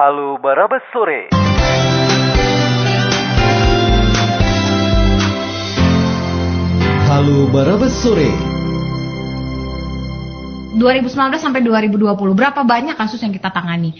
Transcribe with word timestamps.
Halo 0.00 0.40
Barabas 0.40 0.80
Sore. 0.96 1.28
Halo 7.04 7.44
Barabas 7.52 7.92
Sore. 8.00 8.32
2019 10.80 11.04
sampai 11.36 11.60
2020 11.60 12.16
berapa 12.32 12.64
banyak 12.64 12.96
kasus 12.96 13.20
yang 13.20 13.36
kita 13.36 13.52
tangani? 13.52 13.92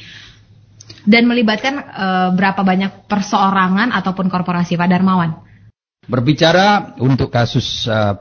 Dan 1.05 1.29
melibatkan 1.29 1.85
eh, 1.85 2.29
berapa 2.33 2.65
banyak 2.65 3.05
perseorangan 3.05 3.93
ataupun 3.93 4.33
korporasi 4.33 4.81
Pak 4.81 4.89
Darmawan? 4.89 5.37
Berbicara 6.09 6.97
untuk 6.97 7.29
kasus 7.29 7.85
uh, 7.85 8.17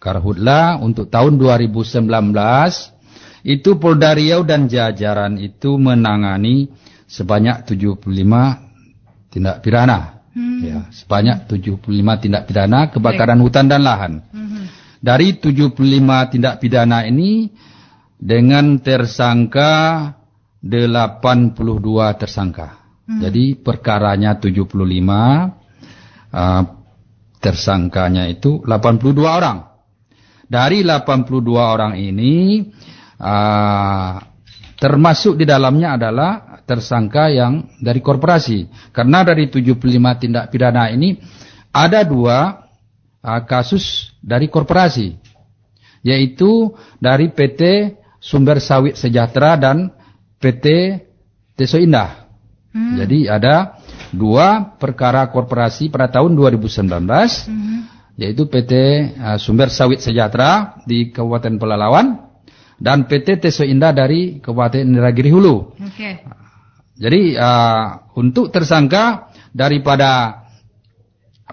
Karhutla 0.00 0.80
untuk 0.80 1.12
tahun 1.12 1.36
2019 1.36 2.08
itu 3.48 3.80
Polda 3.80 4.12
Riau 4.12 4.44
dan 4.44 4.68
jajaran 4.68 5.40
itu 5.40 5.80
menangani 5.80 6.68
sebanyak 7.08 7.64
75 7.64 8.04
tindak 9.32 9.64
pidana. 9.64 10.20
Ya, 10.38 10.86
sebanyak 10.92 11.50
75 11.50 11.82
tindak 12.22 12.44
pidana 12.46 12.92
kebakaran 12.92 13.40
hutan 13.40 13.66
dan 13.66 13.82
lahan. 13.82 14.12
Dari 15.00 15.40
75 15.40 15.72
tindak 16.30 16.60
pidana 16.60 17.08
ini 17.08 17.48
dengan 18.20 18.78
tersangka 18.84 19.72
82 20.60 22.20
tersangka. 22.20 22.68
Jadi 23.08 23.56
perkaranya 23.56 24.36
75 24.36 24.68
uh, 26.28 26.62
tersangkanya 27.40 28.28
itu 28.28 28.60
82 28.60 29.16
orang. 29.24 29.64
Dari 30.44 30.84
82 30.84 31.44
orang 31.56 31.96
ini 31.96 32.64
uh, 33.18 34.22
termasuk 34.78 35.38
di 35.38 35.44
dalamnya 35.44 35.98
adalah 35.98 36.62
tersangka 36.64 37.28
yang 37.28 37.66
dari 37.82 37.98
korporasi. 37.98 38.90
Karena 38.94 39.26
dari 39.26 39.50
75 39.50 39.78
tindak 40.22 40.48
pidana 40.48 40.88
ini 40.90 41.18
ada 41.74 42.06
dua 42.06 42.66
uh, 43.20 43.42
kasus 43.44 44.14
dari 44.22 44.46
korporasi. 44.46 45.18
Yaitu 46.06 46.72
dari 47.02 47.28
PT 47.34 47.94
Sumber 48.22 48.62
Sawit 48.62 48.94
Sejahtera 48.94 49.58
dan 49.58 49.90
PT 50.38 50.66
Teso 51.58 51.78
Indah. 51.78 52.30
Jadi 52.78 53.26
ada 53.26 53.82
dua 54.14 54.78
perkara 54.78 55.26
korporasi 55.26 55.90
pada 55.90 56.06
tahun 56.06 56.38
2019 56.38 56.86
yaitu 58.18 58.50
PT 58.50 58.72
uh, 59.14 59.38
Sumber 59.38 59.70
Sawit 59.70 60.02
Sejahtera 60.02 60.82
di 60.84 61.14
Kabupaten 61.14 61.54
Pelalawan 61.54 62.27
dan 62.78 63.10
PT 63.10 63.42
Teso 63.42 63.66
Indah 63.66 63.90
dari 63.90 64.38
Kabupaten 64.38 64.86
Indragiri 64.86 65.30
Hulu. 65.34 65.56
Oke. 65.82 66.10
Jadi 66.98 67.34
uh, 67.38 68.10
untuk 68.18 68.50
tersangka 68.50 69.30
daripada 69.54 70.42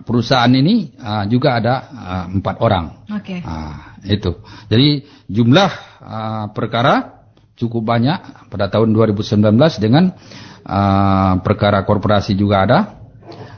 perusahaan 0.06 0.50
ini 0.50 0.94
uh, 0.98 1.26
juga 1.30 1.62
ada 1.62 1.76
uh, 1.90 2.26
empat 2.34 2.56
orang. 2.62 2.86
Oke. 3.14 3.42
Ah, 3.46 3.98
itu. 4.06 4.42
Jadi 4.70 5.06
jumlah 5.30 5.72
uh, 6.02 6.46
perkara 6.54 7.26
cukup 7.56 7.88
banyak 7.88 8.50
pada 8.52 8.68
tahun 8.68 8.92
2019 8.92 9.56
dengan 9.80 10.12
uh, 10.66 11.34
perkara 11.40 11.86
korporasi 11.88 12.34
juga 12.36 12.66
ada. 12.66 12.80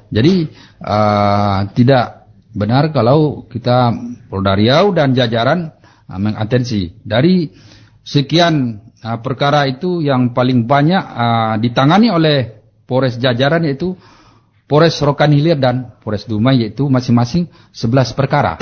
Jadi 0.08 0.48
uh, 0.84 1.68
tidak 1.76 2.32
benar 2.56 2.92
kalau 2.96 3.48
kita 3.48 3.92
Polda 4.28 4.56
Riau 4.56 4.92
dan 4.96 5.12
jajaran 5.12 5.72
uh, 5.72 5.77
mengatensi 6.16 6.96
dari 7.04 7.52
sekian 8.08 8.80
uh, 9.04 9.20
perkara 9.20 9.68
itu 9.68 10.00
yang 10.00 10.32
paling 10.32 10.64
banyak 10.64 11.04
uh, 11.04 11.56
ditangani 11.60 12.08
oleh 12.08 12.58
Polres 12.88 13.20
jajaran 13.20 13.68
yaitu 13.68 14.00
Polres 14.68 15.00
Rokan 15.00 15.32
Hilir 15.32 15.56
dan 15.56 15.96
Polres 16.04 16.28
Dumai 16.28 16.60
yaitu 16.60 16.88
masing-masing 16.92 17.48
11 17.72 18.12
perkara. 18.20 18.60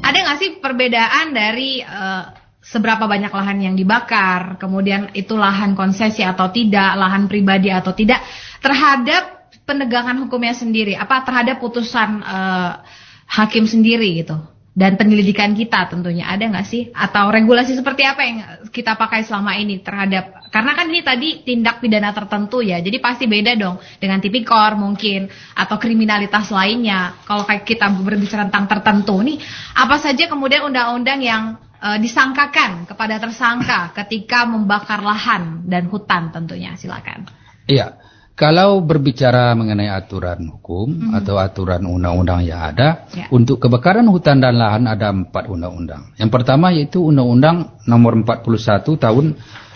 Ada 0.00 0.18
nggak 0.24 0.38
sih 0.40 0.50
perbedaan 0.64 1.36
dari 1.36 1.84
eh, 1.84 2.22
seberapa 2.60 3.08
banyak 3.08 3.32
lahan 3.32 3.58
yang 3.64 3.74
dibakar, 3.74 4.60
kemudian 4.60 5.10
itu 5.16 5.32
lahan 5.32 5.72
konsesi 5.72 6.20
atau 6.20 6.52
tidak, 6.52 6.92
lahan 6.94 7.24
pribadi 7.24 7.72
atau 7.72 7.96
tidak, 7.96 8.20
terhadap 8.60 9.48
penegakan 9.64 10.28
hukumnya 10.28 10.52
sendiri, 10.52 10.92
apa 10.92 11.24
terhadap 11.24 11.56
putusan 11.56 12.20
eh, 12.20 12.72
hakim 13.32 13.64
sendiri 13.64 14.20
gitu, 14.20 14.36
dan 14.76 15.00
penyelidikan 15.00 15.56
kita 15.56 15.88
tentunya 15.88 16.28
ada 16.28 16.44
nggak 16.52 16.68
sih, 16.68 16.92
atau 16.92 17.32
regulasi 17.32 17.74
seperti 17.74 18.04
apa 18.04 18.22
yang 18.28 18.36
kita 18.68 18.92
pakai 18.92 19.24
selama 19.24 19.56
ini 19.56 19.80
terhadap, 19.80 20.52
karena 20.52 20.76
kan 20.76 20.86
ini 20.92 21.00
tadi 21.00 21.28
tindak 21.40 21.80
pidana 21.80 22.12
tertentu 22.12 22.60
ya, 22.60 22.76
jadi 22.84 23.00
pasti 23.00 23.24
beda 23.24 23.56
dong 23.56 23.80
dengan 23.96 24.20
tipikor 24.20 24.76
mungkin 24.76 25.32
atau 25.56 25.80
kriminalitas 25.80 26.52
lainnya. 26.52 27.16
Kalau 27.24 27.48
kayak 27.48 27.64
kita 27.64 27.88
berbicara 27.88 28.52
tentang 28.52 28.68
tertentu 28.68 29.16
nih, 29.24 29.40
apa 29.80 29.96
saja 29.96 30.28
kemudian 30.28 30.68
undang-undang 30.68 31.24
yang 31.24 31.56
eh, 31.80 31.98
disangkakan 31.98 32.84
kepada 32.84 33.16
tersangka 33.16 33.96
ketika 34.04 34.44
membakar 34.44 35.00
lahan 35.00 35.64
dan 35.64 35.88
hutan 35.88 36.30
tentunya, 36.30 36.76
silakan. 36.76 37.26
Iya, 37.64 38.00
kalau 38.40 38.80
berbicara 38.80 39.52
mengenai 39.52 39.92
aturan 39.92 40.48
hukum 40.48 41.12
atau 41.12 41.36
aturan 41.36 41.84
undang-undang 41.84 42.40
yang 42.40 42.72
ada, 42.72 43.04
Ya. 43.12 43.28
untuk 43.28 43.60
kebakaran 43.60 44.08
hutan 44.08 44.40
dan 44.40 44.56
lahan 44.56 44.88
ada 44.88 45.12
empat 45.12 45.44
undang-undang. 45.44 46.16
Yang 46.16 46.30
pertama 46.32 46.72
yaitu 46.72 47.04
Undang-Undang 47.04 47.84
Nomor 47.84 48.16
41 48.24 48.96
Tahun 48.96 49.26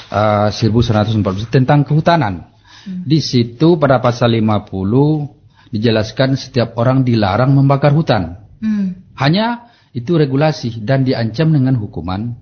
uh, 0.09 0.49
1940 0.49 1.53
tentang 1.53 1.85
kehutanan. 1.85 2.49
Di 2.85 3.21
situ 3.21 3.77
pada 3.81 4.01
pasal 4.01 4.33
50 4.33 5.73
dijelaskan 5.73 6.37
setiap 6.37 6.77
orang 6.81 7.05
dilarang 7.05 7.53
membakar 7.53 7.93
hutan. 7.93 8.49
Hmm. 8.65 9.05
Hanya 9.17 9.73
itu 9.95 10.19
regulasi 10.19 10.83
dan 10.83 11.07
diancam 11.07 11.55
dengan 11.55 11.79
hukuman 11.79 12.35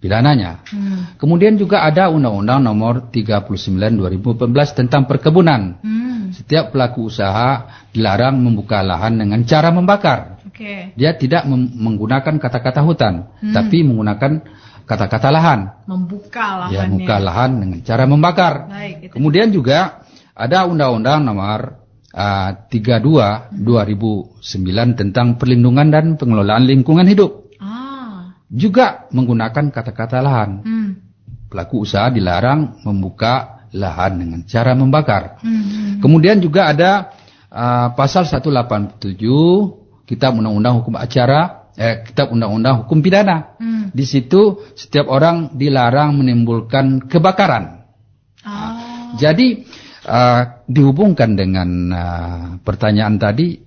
pidananya. 0.00 0.64
Hmm. 0.72 1.16
Kemudian 1.20 1.60
juga 1.60 1.84
ada 1.84 2.08
Undang-Undang 2.08 2.60
Nomor 2.64 2.94
39 3.12 4.00
2014 4.00 4.72
tentang 4.72 5.04
perkebunan. 5.04 5.76
Hmm. 5.84 6.32
Setiap 6.32 6.74
pelaku 6.74 7.06
usaha 7.06 7.68
dilarang 7.94 8.40
membuka 8.40 8.82
lahan 8.82 9.20
dengan 9.20 9.44
cara 9.46 9.68
membakar. 9.70 10.42
Oke. 10.48 10.96
Dia 10.96 11.14
tidak 11.14 11.46
menggunakan 11.76 12.34
kata-kata 12.40 12.80
hutan, 12.82 13.28
Hmm. 13.44 13.52
tapi 13.54 13.84
menggunakan 13.86 14.42
kata-kata 14.88 15.28
lahan. 15.30 15.60
Membuka 15.86 16.40
Ya, 16.42 16.56
lahannya. 16.66 16.80
membuka 16.88 17.16
lahan 17.20 17.50
dengan 17.60 17.78
cara 17.84 18.04
membakar. 18.08 18.54
Baik, 18.72 18.96
itu. 19.06 19.12
Kemudian 19.14 19.48
juga 19.52 20.00
ada 20.34 20.64
Undang-Undang 20.66 21.20
Nomor 21.24 21.60
uh, 22.16 22.50
32 22.72 23.60
2009 23.60 24.40
tentang 24.96 25.36
perlindungan 25.36 25.92
dan 25.92 26.04
pengelolaan 26.16 26.64
lingkungan 26.64 27.04
hidup. 27.04 27.52
Ah. 27.60 28.40
Juga 28.48 29.06
menggunakan 29.12 29.68
kata-kata 29.68 30.24
lahan. 30.24 30.50
Hmm. 30.64 30.90
Pelaku 31.46 31.84
usaha 31.84 32.08
dilarang 32.10 32.82
membuka 32.82 33.68
lahan 33.76 34.18
dengan 34.18 34.40
cara 34.48 34.72
membakar. 34.72 35.38
Hmm. 35.44 36.00
Kemudian 36.00 36.40
juga 36.40 36.72
ada 36.72 37.12
uh, 37.52 37.92
pasal 37.92 38.24
187 38.24 38.98
Kitab 40.06 40.38
Undang-Undang 40.38 40.74
Hukum 40.82 40.94
Acara, 40.94 41.70
eh, 41.74 42.06
Kitab 42.06 42.30
Undang-Undang 42.30 42.86
Hukum 42.86 43.02
Pidana. 43.04 43.58
Hmm. 43.60 43.92
Di 43.92 44.06
situ 44.06 44.62
setiap 44.74 45.10
orang 45.10 45.54
dilarang 45.54 46.16
menimbulkan 46.16 47.06
kebakaran. 47.06 47.84
Ah. 48.46 49.14
Jadi 49.18 49.66
uh, 50.06 50.62
dihubungkan 50.70 51.34
dengan 51.34 51.68
uh, 51.90 52.44
pertanyaan 52.62 53.18
tadi, 53.18 53.58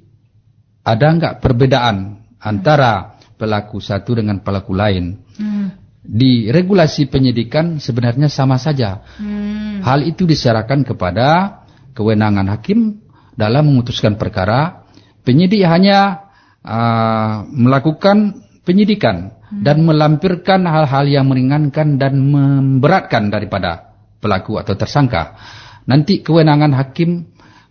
ada 0.87 1.07
nggak 1.11 1.43
perbedaan 1.43 2.23
antara 2.39 3.19
pelaku 3.35 3.83
satu 3.83 4.17
dengan 4.17 4.39
pelaku 4.39 4.71
lain? 4.73 5.19
Hmm. 5.35 5.75
Di 5.99 6.49
regulasi 6.49 7.11
penyidikan 7.11 7.77
sebenarnya 7.77 8.31
sama 8.31 8.55
saja. 8.55 9.03
Hmm. 9.19 9.83
Hal 9.83 10.07
itu 10.07 10.23
diserahkan 10.23 10.87
kepada 10.87 11.61
kewenangan 11.93 12.47
hakim 12.49 13.03
dalam 13.35 13.67
memutuskan 13.67 14.15
perkara. 14.15 14.87
Penyidik 15.27 15.61
hanya 15.67 16.31
uh, 16.63 17.45
melakukan 17.51 18.41
penyidikan 18.63 19.35
dan 19.49 19.81
melampirkan 19.81 20.63
hal-hal 20.65 21.05
yang 21.09 21.25
meringankan 21.27 21.97
dan 21.97 22.13
memberatkan 22.21 23.33
daripada 23.33 23.97
pelaku 24.21 24.61
atau 24.61 24.77
tersangka. 24.77 25.35
Nanti 25.85 26.25
kewenangan 26.25 26.75
hakim 26.75 27.29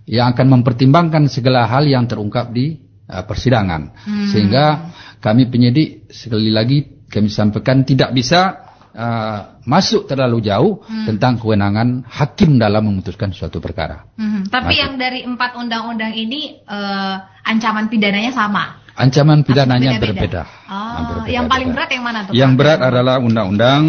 yang 0.08 0.32
akan 0.32 0.46
mempertimbangkan 0.60 1.28
segala 1.28 1.68
hal 1.68 1.84
yang 1.84 2.08
terungkap 2.08 2.48
di 2.54 2.80
uh, 3.08 3.24
persidangan. 3.28 3.92
Sehingga 4.32 4.94
kami 5.20 5.50
penyidik 5.52 6.08
sekali 6.08 6.48
lagi 6.48 7.04
kami 7.08 7.28
sampaikan 7.28 7.84
tidak 7.84 8.12
bisa 8.12 8.68
uh, 8.92 9.58
masuk 9.68 10.08
terlalu 10.08 10.48
jauh 10.48 10.80
tentang 11.04 11.36
kewenangan 11.36 12.08
hakim 12.08 12.56
dalam 12.56 12.88
memutuskan 12.88 13.32
suatu 13.36 13.60
perkara. 13.60 14.08
Hmm. 14.16 14.48
Tapi 14.48 14.74
Masuk. 14.76 14.82
yang 14.82 14.92
dari 14.96 15.20
empat 15.28 15.60
undang-undang 15.60 16.16
ini 16.16 16.64
eh, 16.64 17.16
ancaman 17.44 17.92
pidananya 17.92 18.32
sama. 18.32 18.80
Ancaman 18.96 19.44
pidananya 19.44 20.00
beda-beda? 20.00 20.08
berbeda. 20.10 20.42
Oh, 20.72 20.96
berbeda-beda. 21.04 21.36
yang 21.36 21.46
paling 21.46 21.68
berat 21.76 21.90
yang 21.92 22.04
mana 22.04 22.18
tuh? 22.24 22.32
Yang 22.32 22.52
berat 22.56 22.80
adalah 22.80 23.16
undang-undang 23.20 23.82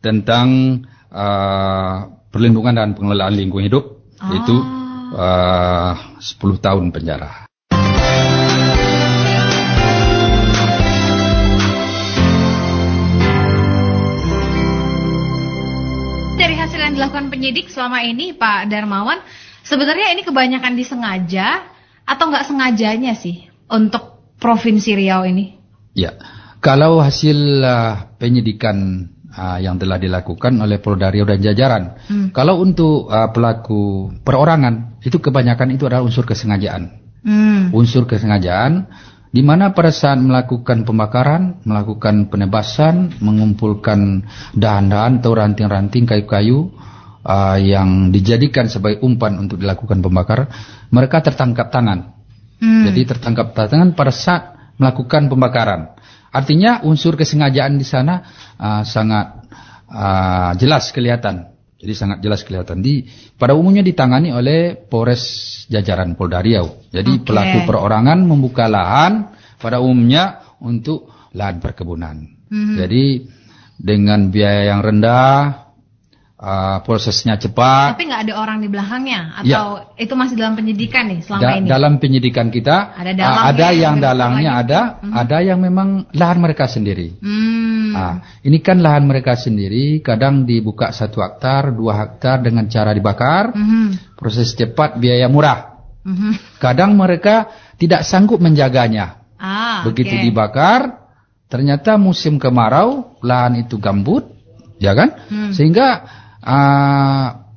tentang 0.00 0.48
uh, 1.12 1.96
perlindungan 2.36 2.76
dan 2.76 2.92
pengelolaan 2.92 3.32
lingkungan 3.32 3.64
hidup 3.64 3.96
Ah. 4.16 4.32
itu 4.32 4.56
uh, 5.12 5.92
10 6.20 6.60
tahun 6.60 6.88
penjara. 6.92 7.48
Dari 16.36 16.56
hasil 16.56 16.80
yang 16.80 16.94
dilakukan 16.96 17.32
penyidik 17.32 17.72
selama 17.72 18.04
ini 18.04 18.36
Pak 18.36 18.68
Darmawan, 18.68 19.20
sebenarnya 19.64 20.12
ini 20.12 20.24
kebanyakan 20.24 20.76
disengaja 20.76 21.64
atau 22.04 22.24
nggak 22.28 22.48
sengajanya 22.48 23.12
sih 23.16 23.48
untuk 23.68 24.36
provinsi 24.40 24.96
Riau 24.96 25.24
ini? 25.28 25.56
Ya, 25.96 26.16
kalau 26.60 27.00
hasil 27.00 27.64
uh, 27.64 28.16
penyidikan 28.20 29.08
uh, 29.36 29.58
yang 29.60 29.76
telah 29.76 30.00
dilakukan 30.00 30.56
oleh 30.56 30.80
Polda 30.80 31.12
Riau 31.12 31.28
dan 31.28 31.44
jajaran, 31.44 32.00
Hmm. 32.08 32.32
kalau 32.32 32.64
untuk 32.64 33.12
uh, 33.12 33.30
pelaku 33.30 34.10
perorangan 34.24 34.98
itu 35.04 35.20
kebanyakan 35.20 35.76
itu 35.76 35.84
adalah 35.86 36.02
unsur 36.02 36.24
kesengajaan. 36.24 37.04
Hmm. 37.22 37.70
Unsur 37.76 38.08
kesengajaan 38.08 38.88
di 39.36 39.44
mana 39.44 39.76
pada 39.76 39.92
saat 39.92 40.16
melakukan 40.16 40.88
pembakaran, 40.88 41.60
melakukan 41.68 42.32
penebasan, 42.32 43.20
mengumpulkan 43.20 44.24
dahan-dahan 44.56 45.20
atau 45.20 45.36
ranting-ranting 45.36 46.08
kayu-kayu 46.08 46.72
uh, 47.26 47.58
yang 47.60 48.14
dijadikan 48.14 48.70
sebagai 48.70 49.04
umpan 49.04 49.36
untuk 49.36 49.60
dilakukan 49.60 50.00
pembakaran, 50.00 50.48
mereka 50.88 51.20
tertangkap 51.20 51.68
tangan. 51.68 52.16
Hmm. 52.56 52.88
Jadi 52.88 53.00
tertangkap 53.04 53.52
tangan 53.52 53.92
pada 53.92 54.12
saat 54.14 54.42
melakukan 54.80 55.28
pembakaran. 55.28 55.95
Artinya 56.36 56.84
unsur 56.84 57.16
kesengajaan 57.16 57.80
di 57.80 57.86
sana 57.88 58.20
uh, 58.60 58.84
sangat 58.84 59.48
uh, 59.88 60.52
jelas 60.60 60.92
kelihatan. 60.92 61.56
Jadi 61.76 61.92
sangat 61.92 62.18
jelas 62.20 62.44
kelihatan. 62.44 62.84
Di 62.84 63.08
pada 63.36 63.56
umumnya 63.56 63.84
ditangani 63.84 64.32
oleh 64.32 64.76
Polres 64.76 65.24
jajaran 65.72 66.16
Polda 66.16 66.44
Riau. 66.44 66.84
Jadi 66.92 67.20
Oke. 67.20 67.32
pelaku 67.32 67.68
perorangan 67.68 68.20
membuka 68.20 68.68
lahan 68.68 69.32
pada 69.60 69.80
umumnya 69.80 70.56
untuk 70.60 71.08
lahan 71.36 71.60
perkebunan. 71.60 72.16
Mhm. 72.48 72.74
Jadi 72.80 73.04
dengan 73.76 74.32
biaya 74.32 74.72
yang 74.72 74.80
rendah, 74.80 75.65
uh, 76.36 76.78
prosesnya 76.84 77.40
cepat. 77.40 77.96
Tapi 77.96 78.12
nggak 78.12 78.22
ada 78.28 78.34
orang 78.36 78.58
di 78.60 78.68
belakangnya 78.68 79.40
Ya. 79.42 79.60
atau 79.60 79.66
itu 79.96 80.12
masih 80.12 80.36
dalam 80.36 80.54
penyidikan 80.56 81.08
nih 81.08 81.20
selama 81.24 81.42
Da- 81.42 81.56
ini? 81.56 81.66
dalam 81.68 81.92
penyidikan 81.96 82.48
kita 82.52 82.92
Ada 82.96 83.12
uh, 83.16 83.42
ada 83.52 83.66
yang 83.72 83.80
yang 83.80 83.96
dalangnya 84.04 84.52
ada, 84.60 84.80
Mhm. 85.00 85.12
ada 85.16 85.36
yang 85.40 85.58
memang 85.60 85.88
lahan 86.12 86.38
mereka 86.40 86.68
sendiri. 86.68 87.16
Hmm. 87.20 87.92
Ah, 87.96 88.14
ini 88.44 88.60
kan 88.60 88.76
lahan 88.84 89.08
mereka 89.08 89.32
sendiri, 89.40 90.04
kadang 90.04 90.44
dibuka 90.44 90.92
satu 90.92 91.24
hektar, 91.24 91.72
dua 91.72 91.96
hektar 92.04 92.44
dengan 92.44 92.68
cara 92.68 92.92
dibakar, 92.92 93.56
Mhm. 93.56 94.16
proses 94.20 94.52
cepat, 94.52 95.00
biaya 95.00 95.32
murah. 95.32 95.80
Mhm. 96.04 96.60
Kadang 96.60 96.92
mereka 96.92 97.48
tidak 97.80 98.04
sanggup 98.04 98.38
menjaganya. 98.44 99.24
Ah, 99.40 99.80
Begitu 99.88 100.12
oke. 100.12 100.24
dibakar, 100.28 100.80
ternyata 101.48 101.96
musim 101.96 102.36
kemarau, 102.36 103.16
lahan 103.24 103.64
itu 103.64 103.80
gambut, 103.80 104.28
ya 104.76 104.92
kan? 104.92 105.16
Hmm. 105.32 105.52
Sehingga 105.56 106.04
ah, 106.46 107.50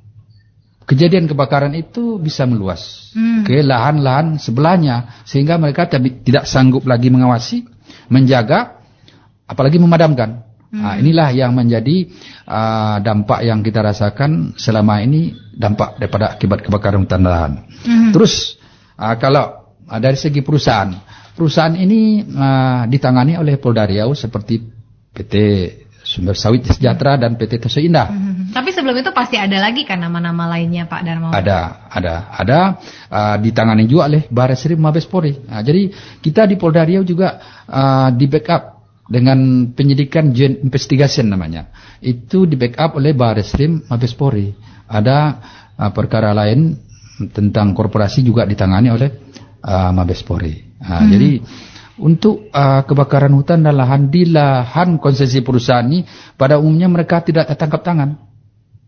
kejadian 0.90 1.30
kebakaran 1.30 1.78
itu 1.78 2.18
bisa 2.18 2.50
meluas 2.50 3.14
Hmm. 3.14 3.42
ke 3.42 3.66
lahan-lahan 3.66 4.38
sebelahnya, 4.38 5.26
sehingga 5.26 5.58
mereka 5.58 5.90
tidak 5.90 6.46
sanggup 6.46 6.86
lagi 6.86 7.10
mengawasi, 7.10 7.66
menjaga, 8.10 8.82
apalagi 9.50 9.82
memadamkan. 9.82 10.46
Hmm. 10.70 10.86
Ah, 10.86 10.96
inilah 11.02 11.34
yang 11.34 11.58
menjadi 11.58 12.14
ah, 12.46 13.02
dampak 13.02 13.42
yang 13.42 13.66
kita 13.66 13.82
rasakan 13.82 14.54
selama 14.58 15.02
ini 15.02 15.34
dampak 15.58 15.98
daripada 15.98 16.38
akibat 16.38 16.62
kebakaran 16.62 17.02
hutan 17.02 17.26
dan 17.26 17.30
lahan. 17.34 17.54
Mhm. 17.66 18.14
Terus 18.14 18.62
ah, 18.94 19.18
kalau 19.18 19.74
ah, 19.90 19.98
dari 19.98 20.14
segi 20.14 20.46
perusahaan, 20.46 20.94
perusahaan 21.34 21.74
ini 21.74 22.22
ah, 22.38 22.86
ditangani 22.86 23.42
oleh 23.42 23.58
Polda 23.58 23.90
Riau 23.90 24.14
seperti 24.14 24.62
PT 25.10 25.34
Sumber 26.19 26.36
Sawit 26.36 26.68
Sejahtera 26.68 27.16
dan 27.16 27.39
PT 27.39 27.63
Toso 27.63 27.80
Indah. 27.80 28.12
Mhm. 28.12 28.51
Tapi 28.51 28.69
sebelum 28.75 29.00
itu 29.00 29.16
pasti 29.16 29.39
ada 29.39 29.56
lagi 29.56 29.88
kan 29.88 30.04
nama-nama 30.04 30.51
lainnya 30.51 30.83
Pak 30.83 31.01
Darmawan? 31.07 31.31
Ada, 31.31 31.88
ada, 31.88 32.13
ada 32.36 32.60
ah, 33.07 33.36
ditangani 33.39 33.88
juga 33.88 34.12
oleh 34.12 34.27
Baris 34.27 34.60
Krim 34.60 34.83
Mabes 34.83 35.07
Polri. 35.07 35.39
Ah, 35.48 35.63
jadi 35.63 35.89
kita 36.19 36.44
di 36.44 36.60
Polda 36.60 36.83
Riau 36.83 37.07
juga 37.07 37.39
ah, 37.71 38.12
di 38.12 38.27
backup 38.27 38.83
dengan 39.07 39.71
penyidikan 39.71 40.36
joint 40.36 40.60
investigation 40.60 41.31
namanya. 41.31 41.71
Itu 42.04 42.44
di 42.45 42.60
backup 42.60 43.00
oleh 43.00 43.16
Baris 43.16 43.56
Krim 43.56 43.88
Mabes 43.88 44.12
Polri. 44.12 44.51
Ada 44.92 45.18
ah, 45.80 45.92
perkara 45.95 46.36
lain 46.36 46.75
tentang 47.31 47.71
korporasi 47.71 48.24
juga 48.27 48.44
ditangani 48.44 48.92
oleh 48.92 49.10
ah, 49.63 49.95
Mabes 49.95 50.19
Polri. 50.27 50.68
Ah, 50.80 51.04
Jadi 51.04 51.44
untuk 52.00 52.48
ah, 52.56 52.81
kebakaran 52.88 53.31
hutan 53.36 53.62
dan 53.62 53.75
lahan 53.75 54.07
di 54.07 54.25
lahan 54.25 54.98
konsesi 54.98 55.44
perusahaan 55.44 55.86
ini 55.86 56.07
pada 56.40 56.57
umumnya 56.57 56.88
mereka 56.88 57.19
tidak 57.22 57.51
tertangkap 57.51 57.84
tangan. 57.84 58.10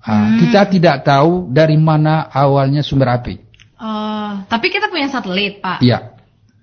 Ah, 0.01 0.33
Kita 0.39 0.65
tidak 0.65 1.05
tahu 1.05 1.51
dari 1.53 1.77
mana 1.77 2.25
awalnya 2.31 2.81
sumber 2.81 3.13
api. 3.13 3.37
Oh, 3.77 4.31
tapi 4.49 4.73
kita 4.73 4.89
punya 4.89 5.11
satelit 5.11 5.61
Pak. 5.61 5.83
Iya. 5.85 6.17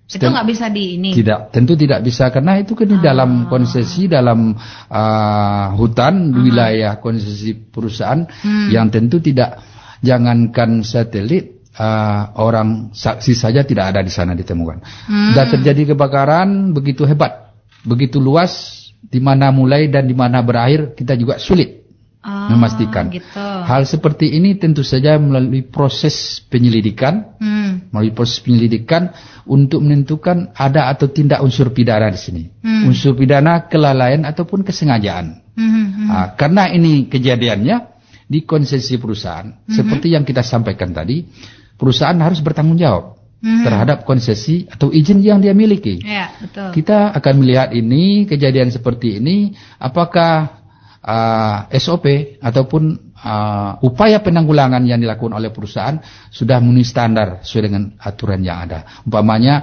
Itu 0.08 0.24
nggak 0.24 0.48
bisa 0.48 0.72
di 0.72 0.96
ini. 0.96 1.12
Tidak, 1.12 1.52
tentu 1.52 1.76
tidak 1.76 2.00
bisa 2.00 2.32
karena 2.32 2.56
itu 2.56 2.72
kan 2.72 2.88
di 2.88 2.96
dalam 2.96 3.44
konsesi 3.44 4.08
dalam 4.08 4.56
ah, 4.88 5.76
hutan 5.76 6.32
di 6.32 6.48
wilayah 6.48 6.96
konsesi 6.98 7.52
perusahaan 7.52 8.24
Hmm. 8.24 8.72
yang 8.72 8.88
tentu 8.88 9.20
tidak 9.20 9.60
jangankan 10.00 10.80
satelit 10.86 11.57
ah, 11.78 12.34
orang 12.36 12.90
saksi 12.92 13.32
saja 13.32 13.62
tidak 13.62 13.94
ada 13.94 14.00
di 14.02 14.12
sana 14.12 14.34
ditemukan. 14.34 14.82
Hmm. 14.82 15.32
Dan 15.32 15.46
terjadi 15.58 15.94
kebakaran 15.94 16.74
begitu 16.74 17.06
hebat, 17.06 17.54
begitu 17.86 18.18
luas 18.18 18.84
di 18.98 19.22
mana 19.22 19.54
mulai 19.54 19.86
dan 19.86 20.10
di 20.10 20.14
mana 20.14 20.42
berakhir 20.42 20.98
kita 20.98 21.14
juga 21.14 21.38
sulit 21.38 21.78
Oh, 22.18 22.50
memastikan. 22.50 23.14
Gitu. 23.14 23.24
Hal 23.38 23.86
seperti 23.86 24.34
ini 24.34 24.58
tentu 24.58 24.82
saja 24.82 25.14
melalui 25.22 25.62
proses 25.62 26.42
penyelidikan, 26.50 27.38
Hmm. 27.38 27.88
melalui 27.94 28.10
proses 28.10 28.42
penyelidikan 28.42 29.14
untuk 29.46 29.86
menentukan 29.86 30.50
ada 30.52 30.90
atau 30.90 31.06
tidak 31.06 31.38
unsur 31.46 31.70
pidana 31.70 32.10
di 32.10 32.18
sini. 32.18 32.42
Hmm. 32.58 32.90
Unsur 32.90 33.14
pidana 33.14 33.70
kelalaian 33.70 34.26
ataupun 34.26 34.66
kesengajaan. 34.66 35.40
Hmm, 35.54 35.70
hmm. 35.70 36.08
Ah, 36.10 36.26
karena 36.34 36.66
ini 36.74 37.06
kejadiannya 37.06 37.96
di 38.26 38.42
konsesi 38.42 38.98
perusahaan, 38.98 39.54
Hmm. 39.54 39.72
seperti 39.72 40.12
yang 40.12 40.26
kita 40.26 40.42
sampaikan 40.42 40.90
tadi, 40.90 41.22
perusahaan 41.78 42.18
harus 42.18 42.42
bertanggung 42.42 42.76
jawab 42.76 43.18
Hmm. 43.38 43.62
terhadap 43.62 44.02
konsesi 44.02 44.66
atau 44.66 44.90
izin 44.90 45.22
yang 45.22 45.38
dia 45.38 45.54
miliki. 45.54 46.02
Ya, 46.02 46.34
betul. 46.42 46.74
Kita 46.74 47.14
akan 47.14 47.34
melihat 47.38 47.70
ini 47.70 48.26
kejadian 48.26 48.74
seperti 48.74 49.22
ini 49.22 49.54
apakah 49.78 50.58
ah, 50.98 51.70
SOP 51.70 52.34
ataupun 52.42 53.14
ah, 53.14 53.78
upaya 53.78 54.18
penanggulangan 54.26 54.82
yang 54.82 54.98
dilakukan 54.98 55.38
oleh 55.38 55.54
perusahaan 55.54 56.02
sudah 56.34 56.58
memenuhi 56.58 56.82
standar 56.82 57.38
sesuai 57.46 57.62
dengan 57.70 57.82
aturan 58.02 58.42
yang 58.42 58.58
ada. 58.66 59.06
Umpamanya 59.06 59.62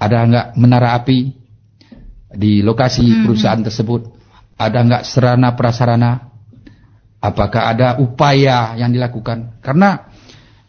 ada 0.00 0.18
enggak 0.24 0.46
menara 0.56 0.96
api 0.96 1.36
di 2.32 2.64
lokasi 2.64 3.28
perusahaan 3.28 3.60
tersebut? 3.60 4.08
Ada 4.56 4.78
enggak 4.88 5.02
serana 5.04 5.52
prasarana? 5.52 6.32
Apakah 7.20 7.76
ada 7.76 8.00
upaya 8.00 8.72
yang 8.80 8.88
dilakukan? 8.88 9.60
Karena 9.60 10.10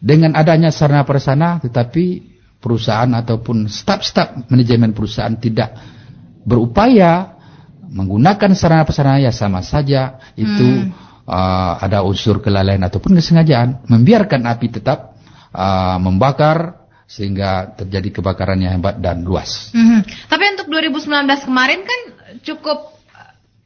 dengan 0.04 0.36
adanya 0.36 0.68
sarana 0.68 1.08
prasarana 1.08 1.64
tetapi 1.64 2.36
perusahaan 2.60 3.08
ataupun 3.08 3.72
staf-staf 3.72 4.52
manajemen 4.52 4.92
perusahaan 4.92 5.32
tidak 5.40 5.72
berupaya 6.44 7.40
menggunakan 7.88 8.52
sarana 8.52 8.84
prasarana 8.84 9.24
ya 9.24 9.32
sama 9.32 9.64
saja 9.64 10.20
itu 10.36 10.92
uh, 11.24 11.72
ada 11.80 12.04
unsur 12.04 12.44
kelalaian 12.44 12.84
ataupun 12.84 13.16
kesengajaan 13.16 13.88
membiarkan 13.88 14.44
api 14.44 14.66
tetap 14.76 15.16
uh, 15.56 15.96
membakar 15.96 16.84
sehingga 17.04 17.76
terjadi 17.76 18.20
kebakaran 18.20 18.60
yang 18.60 18.80
hebat 18.80 18.96
dan 19.00 19.24
luas. 19.24 19.72
Mhm. 19.76 20.28
Tapi 20.28 20.44
untuk 20.56 20.66
2019 20.72 21.48
kemarin 21.48 21.80
kan 21.84 22.00
cukup 22.40 22.93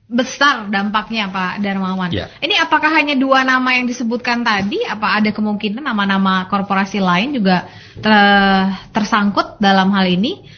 besar 0.08 0.72
dampaknya 0.72 1.28
Pak 1.28 1.60
Darmawan. 1.60 2.08
Ya. 2.08 2.32
Ini 2.40 2.56
apakah 2.64 2.88
hanya 2.96 3.12
dua 3.12 3.44
nama 3.44 3.76
yang 3.76 3.84
disebutkan 3.84 4.40
tadi? 4.40 4.80
Apa 4.88 5.20
ada 5.20 5.28
kemungkinan 5.30 5.84
nama-nama 5.84 6.48
korporasi 6.48 6.96
lain 6.96 7.36
juga 7.36 7.68
ter- 8.00 8.72
tersangkut 8.90 9.60
dalam 9.60 9.92
hal 9.92 10.08
ini? 10.08 10.48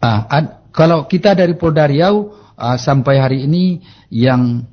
Ah, 0.00 0.24
ad- 0.26 0.72
kalau 0.72 1.04
kita 1.04 1.36
dari 1.36 1.52
Polda 1.60 1.84
Riau 1.84 2.32
ah, 2.56 2.80
sampai 2.80 3.20
hari 3.20 3.44
ini 3.44 3.84
yang 4.08 4.64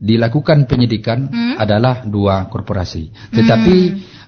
dilakukan 0.00 0.64
penyidikan 0.64 1.28
Hmm. 1.28 1.56
adalah 1.60 2.00
dua 2.08 2.48
korporasi. 2.48 3.12
Tetapi 3.28 3.76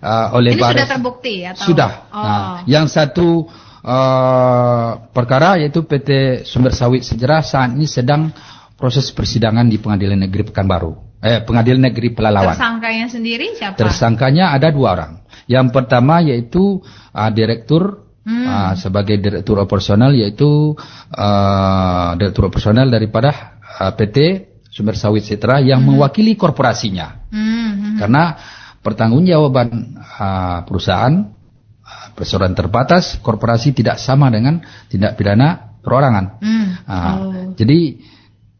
ah, 0.04 0.36
oleh 0.36 0.54
Ini 0.56 0.60
sudah 0.60 0.88
terbukti 0.92 1.34
atau? 1.40 1.64
sudah. 1.64 1.90
Oh. 2.12 2.20
Nah, 2.20 2.40
yang 2.68 2.84
satu 2.84 3.48
uh, 3.86 4.88
perkara 5.14 5.56
yaitu 5.62 5.86
PT 5.86 6.42
Sumber 6.44 6.74
Sawit 6.74 7.06
Sejarah 7.06 7.40
saat 7.46 7.72
ini 7.72 7.86
sedang 7.86 8.34
proses 8.76 9.08
persidangan 9.10 9.66
di 9.66 9.80
Pengadilan 9.80 10.20
Negeri 10.20 10.52
Pekanbaru. 10.52 10.92
Eh, 11.24 11.40
Pengadilan 11.42 11.90
Negeri 11.90 12.12
Pelalawan. 12.12 12.54
Tersangkanya 12.54 13.06
sendiri 13.08 13.56
siapa? 13.56 13.80
Tersangkanya 13.80 14.52
ada 14.52 14.68
dua 14.68 14.88
orang. 14.92 15.12
Yang 15.48 15.66
pertama 15.72 16.20
yaitu 16.20 16.84
uh, 17.16 17.30
direktur 17.32 18.04
hmm. 18.22 18.46
uh, 18.46 18.72
sebagai 18.76 19.16
direktur 19.16 19.56
operasional 19.58 20.12
yaitu 20.12 20.76
uh, 21.16 22.10
direktur 22.20 22.52
operasional 22.52 22.86
daripada 22.92 23.58
uh, 23.80 23.90
PT 23.96 24.48
Sumber 24.68 24.92
Sawit 24.92 25.24
Setra 25.24 25.64
yang 25.64 25.80
hmm. 25.80 25.96
mewakili 25.96 26.36
korporasinya. 26.36 27.32
Hmm. 27.32 27.40
Hmm. 27.40 27.96
Karena 27.96 28.36
pertanggungjawaban 28.84 29.68
uh, 29.98 30.60
perusahaan 30.68 31.32
uh, 31.80 32.08
persoalan 32.12 32.52
terbatas 32.52 33.16
korporasi 33.24 33.72
tidak 33.72 33.96
sama 33.96 34.28
dengan 34.28 34.60
tindak 34.92 35.16
pidana 35.16 35.80
perorangan. 35.80 36.26
Hmm. 36.44 36.66
Uh, 36.84 36.92
oh. 36.92 37.32
Jadi 37.56 38.04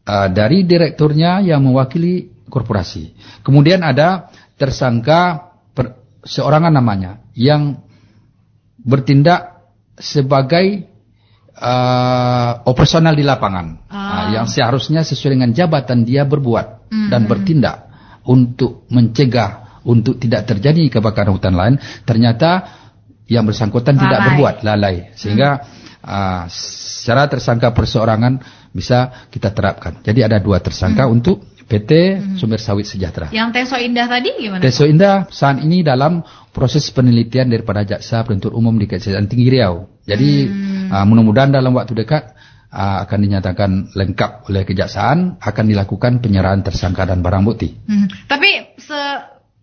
uh, 0.07 0.27
dari 0.31 0.63
direkturnya 0.63 1.43
yang 1.43 1.67
mewakili 1.67 2.31
korporasi. 2.47 3.11
Kemudian 3.43 3.83
ada 3.83 4.31
tersangka 4.55 5.51
per, 5.75 5.99
seorangan 6.23 6.71
namanya 6.71 7.19
yang 7.35 7.83
bertindak 8.79 9.67
sebagai 9.99 10.87
uh, 11.59 12.51
operasional 12.63 13.13
di 13.13 13.27
lapangan, 13.27 13.91
ah. 13.91 13.99
uh, 13.99 14.25
yang 14.39 14.47
seharusnya 14.47 15.03
sesuai 15.03 15.35
dengan 15.35 15.51
jabatan 15.51 16.07
dia 16.07 16.23
berbuat 16.23 16.87
mm-hmm. 16.87 17.09
dan 17.11 17.21
bertindak 17.27 17.77
untuk 18.23 18.87
mencegah 18.87 19.81
untuk 19.87 20.19
tidak 20.19 20.43
terjadi 20.51 20.99
kebakaran 20.99 21.31
hutan 21.31 21.55
lain, 21.55 21.75
ternyata 22.03 22.67
yang 23.27 23.43
bersangkutan 23.43 23.95
lalai. 23.95 24.03
tidak 24.03 24.19
berbuat 24.31 24.55
lalai, 24.63 24.95
sehingga 25.15 25.49
uh, 26.03 26.43
secara 26.51 27.27
tersangka 27.27 27.71
perseorangan 27.75 28.39
bisa 28.71 29.27
kita 29.31 29.51
terapkan. 29.51 29.99
Jadi 30.03 30.23
ada 30.23 30.39
dua 30.39 30.63
tersangka 30.63 31.05
mm-hmm. 31.05 31.17
untuk 31.17 31.37
PT 31.67 31.91
hmm. 31.91 32.35
Sumber 32.39 32.63
Sawit 32.63 32.87
Sejahtera. 32.87 33.27
Yang 33.35 33.59
Teso 33.59 33.75
Indah 33.75 34.07
tadi 34.07 34.31
gimana? 34.39 34.63
Teso 34.63 34.87
Indah 34.87 35.27
saat 35.27 35.59
ini 35.59 35.83
dalam 35.83 36.23
proses 36.55 36.87
penelitian 36.95 37.51
daripada 37.51 37.83
jaksa 37.83 38.23
penuntut 38.23 38.55
umum 38.55 38.71
di 38.79 38.87
Kejaksaan 38.87 39.27
Tinggi 39.27 39.51
Riau. 39.51 39.91
Jadi 40.07 40.47
hmm. 40.47 40.87
uh, 40.95 41.03
mudah-mudahan 41.03 41.51
dalam 41.51 41.75
waktu 41.75 41.91
dekat 41.91 42.31
uh, 42.71 43.03
akan 43.03 43.19
dinyatakan 43.19 43.69
lengkap 43.99 44.47
oleh 44.47 44.63
kejaksaan, 44.63 45.43
akan 45.43 45.65
dilakukan 45.67 46.23
penyerahan 46.23 46.63
tersangka 46.63 47.03
dan 47.03 47.19
barang 47.19 47.43
bukti. 47.43 47.75
Hmm. 47.83 48.07
Tapi 48.31 48.79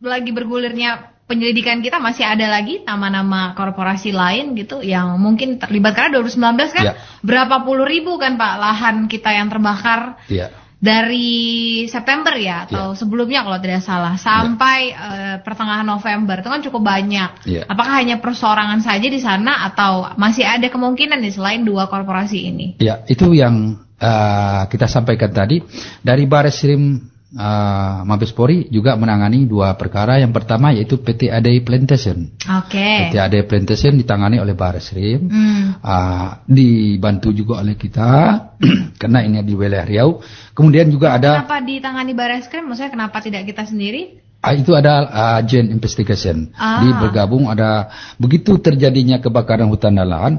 lagi 0.05 0.31
bergulirnya 0.37 1.14
penyelidikan 1.25 1.81
kita 1.81 1.97
masih 2.01 2.29
ada 2.29 2.47
lagi 2.53 2.85
nama-nama 2.85 3.57
korporasi 3.57 4.13
lain 4.13 4.53
gitu 4.55 4.85
yang 4.85 5.17
mungkin 5.17 5.57
terlibat 5.57 5.97
karena 5.97 6.21
2019 6.21 6.77
kan 6.77 6.85
ya. 6.85 6.95
berapa 7.25 7.65
puluh 7.65 7.89
ribu 7.89 8.21
kan 8.21 8.37
Pak 8.37 8.55
lahan 8.61 8.97
kita 9.09 9.33
yang 9.33 9.49
terbakar. 9.49 10.21
Iya 10.29 10.65
dari 10.85 11.41
September 11.89 12.37
ya 12.37 12.69
atau 12.69 12.93
yeah. 12.93 12.99
sebelumnya 13.01 13.41
kalau 13.41 13.57
tidak 13.57 13.81
salah 13.81 14.21
sampai 14.21 14.93
yeah. 14.93 15.01
uh, 15.01 15.37
pertengahan 15.41 15.89
November 15.89 16.45
itu 16.45 16.49
kan 16.53 16.61
cukup 16.61 16.83
banyak. 16.85 17.31
Yeah. 17.49 17.65
Apakah 17.65 18.05
hanya 18.05 18.21
persorangan 18.21 18.85
saja 18.85 19.09
di 19.09 19.17
sana 19.17 19.65
atau 19.65 20.13
masih 20.21 20.45
ada 20.45 20.69
kemungkinan 20.69 21.25
nih 21.25 21.33
selain 21.33 21.65
dua 21.65 21.89
korporasi 21.89 22.53
ini? 22.53 22.77
Ya, 22.85 23.01
itu 23.09 23.33
yang 23.33 23.81
uh, 23.97 24.69
kita 24.69 24.85
sampaikan 24.85 25.33
tadi 25.33 25.65
dari 26.05 26.29
Baris 26.29 26.61
Rim 26.61 27.14
uh, 27.35 28.07
Mabespori 28.07 28.71
juga 28.71 28.95
menangani 28.95 29.45
dua 29.45 29.75
perkara. 29.75 30.23
Yang 30.23 30.33
pertama 30.35 30.71
yaitu 30.71 31.03
PT 31.03 31.29
ADI 31.29 31.61
Plantation. 31.67 32.31
Oke. 32.35 32.79
Okay. 32.79 33.11
PT 33.11 33.15
ADI 33.19 33.43
Plantation 33.45 33.93
ditangani 33.99 34.39
oleh 34.39 34.55
Barreskrim, 34.55 35.27
hmm. 35.29 35.83
uh, 35.83 36.41
dibantu 36.47 37.35
juga 37.35 37.61
oleh 37.61 37.75
kita 37.75 38.11
karena 39.01 39.27
ini 39.27 39.43
di 39.43 39.55
wilayah 39.55 39.85
Riau. 39.85 40.23
Kemudian 40.55 40.89
juga 40.89 41.19
ada. 41.19 41.45
Kenapa 41.45 41.61
ditangani 41.61 42.13
Barreskrim? 42.15 42.65
Maksudnya 42.65 42.93
kenapa 42.95 43.19
tidak 43.21 43.45
kita 43.45 43.67
sendiri? 43.67 44.23
Uh, 44.41 44.55
itu 44.55 44.73
ada 44.73 44.95
uh, 45.09 45.41
joint 45.45 45.69
investigation. 45.69 46.55
Ah. 46.55 46.81
Di 46.81 46.89
bergabung 46.97 47.51
ada 47.51 47.91
begitu 48.17 48.57
terjadinya 48.63 49.19
kebakaran 49.19 49.69
hutan 49.69 49.99
dan 49.99 50.09
lahan. 50.09 50.35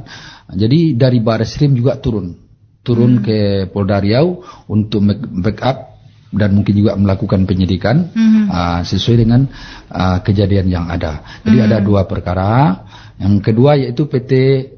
Jadi 0.49 0.95
dari 0.95 1.19
Barreskrim 1.19 1.75
juga 1.75 1.97
turun 1.99 2.45
turun 2.85 3.19
hmm. 3.19 3.23
ke 3.25 3.37
Polda 3.73 3.97
Riau 3.97 4.45
untuk 4.69 5.01
backup 5.41 5.94
dan 6.35 6.51
mungkin 6.51 6.75
juga 6.75 6.93
melakukan 6.99 7.47
penyidikan 7.47 8.11
mm-hmm. 8.11 8.45
uh, 8.51 8.81
sesuai 8.83 9.17
dengan 9.23 9.47
uh, 9.89 10.19
kejadian 10.19 10.67
yang 10.67 10.85
ada. 10.91 11.23
Jadi 11.41 11.57
mm-hmm. 11.57 11.69
ada 11.71 11.77
dua 11.79 12.01
perkara. 12.05 12.53
Yang 13.15 13.47
kedua 13.47 13.79
yaitu 13.79 14.11
PT 14.11 14.31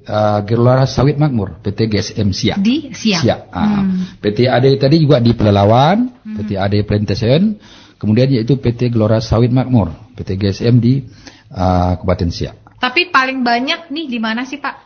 uh, 0.05 0.45
Gelora 0.45 0.85
Sawit 0.85 1.17
Makmur, 1.17 1.57
PT 1.65 1.89
GSM 1.89 2.29
Siak. 2.29 2.57
Di 2.61 2.93
Siak. 2.93 3.21
Siak. 3.25 3.39
Uh, 3.49 3.65
mm. 3.81 4.21
PT 4.21 4.45
AD 4.45 4.65
tadi 4.77 5.01
juga 5.01 5.17
di 5.17 5.33
Pelalawan, 5.33 6.21
mm. 6.21 6.35
PT 6.37 6.49
AD 6.53 6.75
Plantation. 6.85 7.57
Kemudian 7.97 8.29
yaitu 8.29 8.61
PT 8.61 8.93
Gelora 8.93 9.17
Sawit 9.17 9.49
Makmur, 9.49 10.13
PT 10.13 10.37
GSM 10.37 10.77
di 10.77 11.01
uh, 11.49 11.97
Kabupaten 11.97 12.29
Siak. 12.29 12.55
Tapi 12.77 13.09
paling 13.09 13.41
banyak 13.41 13.89
nih 13.89 14.05
di 14.05 14.21
mana 14.21 14.45
sih 14.45 14.61
Pak? 14.61 14.85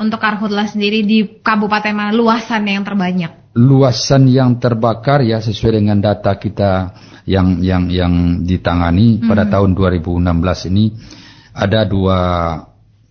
Untuk 0.00 0.16
Karhutla 0.16 0.64
sendiri 0.64 1.04
di 1.04 1.44
kabupaten 1.44 1.92
mana 1.92 2.16
luasan 2.16 2.64
yang 2.64 2.80
terbanyak? 2.80 3.41
Luasan 3.52 4.32
yang 4.32 4.56
terbakar 4.56 5.20
ya 5.20 5.40
sesuai 5.40 5.80
dengan 5.80 6.00
data 6.00 6.32
kita 6.40 6.96
yang 7.28 7.60
yang 7.60 7.86
yang 7.92 8.14
ditangani 8.42 9.20
mm-hmm. 9.20 9.28
pada 9.28 9.44
tahun 9.46 9.76
2016 9.76 10.70
ini 10.72 10.84
ada 11.52 11.84
dua 11.84 12.18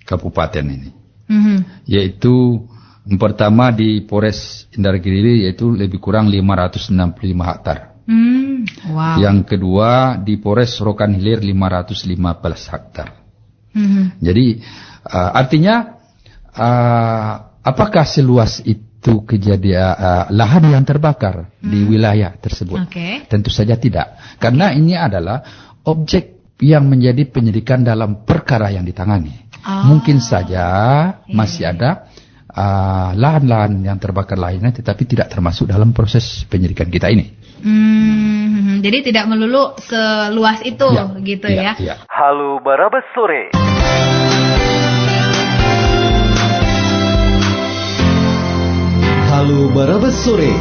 kabupaten 0.03 0.65
ini. 0.65 0.91
Mm-hmm. 1.29 1.57
Yaitu 1.87 2.65
yang 3.05 3.19
pertama 3.21 3.69
di 3.69 4.01
Polres 4.03 4.65
Indargiri 4.73 5.45
yaitu 5.45 5.71
lebih 5.71 6.01
kurang 6.01 6.27
565 6.27 6.91
hektar. 7.45 7.77
Mm, 8.09 8.65
wow. 8.91 9.17
Yang 9.21 9.37
kedua 9.45 10.17
di 10.17 10.41
Polres 10.41 10.73
Rokan 10.81 11.15
Hilir 11.15 11.39
515 11.39 12.73
hektar. 12.73 13.07
Mm-hmm. 13.71 14.05
Jadi 14.19 14.45
uh, 15.05 15.31
artinya 15.37 15.75
uh, 16.51 17.33
apakah 17.61 18.03
seluas 18.03 18.59
itu 18.65 18.90
itu 19.01 19.25
kejadian 19.25 19.97
uh, 19.97 20.25
lahan 20.29 20.77
yang 20.77 20.85
terbakar 20.85 21.49
hmm. 21.57 21.65
di 21.65 21.79
wilayah 21.89 22.37
tersebut. 22.37 22.85
Okay. 22.85 23.25
Tentu 23.25 23.49
saja 23.49 23.73
tidak. 23.73 24.13
Karena 24.37 24.69
ini 24.77 24.93
adalah 24.93 25.41
objek 25.89 26.53
yang 26.61 26.85
menjadi 26.85 27.25
penyidikan 27.25 27.81
dalam 27.81 28.21
perkara 28.21 28.69
yang 28.69 28.85
ditangani. 28.85 29.33
Oh. 29.65 29.89
Mungkin 29.89 30.21
saja 30.21 30.69
masih 31.25 31.73
ada 31.73 32.05
uh, 32.53 33.17
lahan-lahan 33.17 33.81
uh, 33.81 33.85
yang 33.89 33.97
terbakar 33.97 34.37
lainnya 34.37 34.69
tetapi 34.69 35.09
tidak 35.09 35.33
termasuk 35.33 35.65
dalam 35.65 35.97
proses 35.97 36.45
penyidikan 36.45 36.85
kita 36.85 37.09
ini. 37.09 37.33
Hmm, 37.61 38.85
jadi 38.85 39.01
tidak 39.01 39.25
melulu 39.33 39.73
seluas 39.81 40.61
itu 40.61 40.87
ya, 40.93 41.09
gitu 41.25 41.47
ya. 41.49 41.73
ya. 41.73 41.73
ya. 41.81 41.95
Halo 42.05 42.61
Barabas 42.61 43.05
sore. 43.17 43.49
Halo 49.41 49.73
Barabas 49.73 50.21
Sore. 50.21 50.53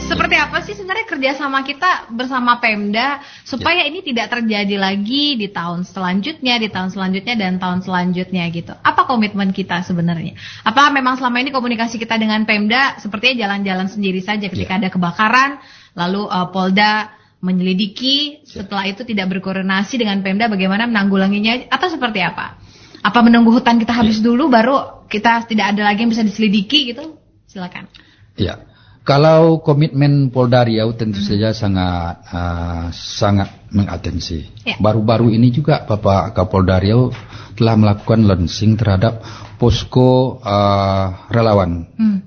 Seperti 0.00 0.32
apa 0.32 0.64
sih 0.64 0.72
sebenarnya 0.72 1.12
kerjasama 1.12 1.60
kita 1.60 2.08
bersama 2.08 2.56
Pemda 2.56 3.20
supaya 3.44 3.84
ya. 3.84 3.92
ini 3.92 4.00
tidak 4.00 4.32
terjadi 4.32 4.80
lagi 4.80 5.36
di 5.36 5.52
tahun 5.52 5.84
selanjutnya, 5.84 6.56
di 6.56 6.72
tahun 6.72 6.88
selanjutnya 6.88 7.36
dan 7.36 7.60
tahun 7.60 7.84
selanjutnya 7.84 8.48
gitu. 8.48 8.72
Apa 8.80 9.04
komitmen 9.04 9.52
kita 9.52 9.84
sebenarnya? 9.84 10.40
Apa 10.64 10.88
memang 10.88 11.20
selama 11.20 11.44
ini 11.44 11.52
komunikasi 11.52 12.00
kita 12.00 12.16
dengan 12.16 12.48
Pemda 12.48 12.96
sepertinya 12.96 13.44
jalan-jalan 13.44 13.92
sendiri 13.92 14.24
saja 14.24 14.48
ketika 14.48 14.80
ya. 14.80 14.80
ada 14.80 14.88
kebakaran, 14.88 15.60
lalu 15.92 16.32
uh, 16.32 16.48
Polda 16.48 17.12
menyelidiki, 17.44 18.40
ya. 18.40 18.64
setelah 18.64 18.88
itu 18.88 19.04
tidak 19.04 19.28
berkoordinasi 19.28 20.00
dengan 20.00 20.24
Pemda 20.24 20.48
bagaimana 20.48 20.88
menanggulanginya 20.88 21.68
atau 21.68 21.92
seperti 21.92 22.24
apa? 22.24 22.56
Apa 23.00 23.24
menunggu 23.24 23.50
hutan 23.52 23.80
kita 23.80 23.96
habis 23.96 24.20
ya. 24.20 24.28
dulu 24.28 24.52
baru 24.52 25.06
kita 25.08 25.48
tidak 25.48 25.76
ada 25.76 25.88
lagi 25.88 26.04
yang 26.04 26.12
bisa 26.12 26.24
diselidiki 26.24 26.92
gitu? 26.92 27.16
Silakan. 27.48 27.88
Ya. 28.36 28.68
Kalau 29.00 29.64
komitmen 29.64 30.28
Polda 30.28 30.60
Riau 30.60 30.92
tentu 30.92 31.24
hmm. 31.24 31.26
saja 31.26 31.48
sangat 31.56 32.20
uh, 32.30 32.86
sangat 32.92 33.48
mengatensi. 33.72 34.44
Ya. 34.62 34.76
Baru-baru 34.76 35.32
ini 35.32 35.48
juga 35.48 35.82
Bapak 35.88 36.36
Kapolda 36.36 36.76
Riau 36.76 37.08
telah 37.56 37.74
melakukan 37.80 38.28
launching 38.28 38.76
terhadap 38.76 39.24
posko 39.56 40.38
uh, 40.44 41.28
relawan 41.32 41.88
hmm. 41.96 42.18